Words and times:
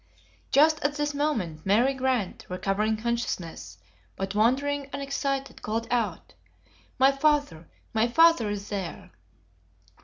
Just 0.49 0.83
at 0.83 0.95
this 0.95 1.13
moment, 1.13 1.63
Mary 1.63 1.93
Grant 1.93 2.47
recovering 2.49 2.97
consciousness, 2.97 3.77
but 4.15 4.33
wandering 4.33 4.89
and 4.91 4.99
excited, 4.99 5.61
called 5.61 5.87
out, 5.91 6.33
"My 6.97 7.11
father! 7.11 7.67
my 7.93 8.07
father 8.07 8.49
is 8.49 8.69
there!" 8.69 9.11